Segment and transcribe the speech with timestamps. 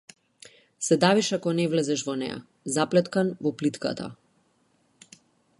[0.85, 2.39] Се давиш ако не влезеш во неа,
[2.79, 4.11] заплеткан во плитката.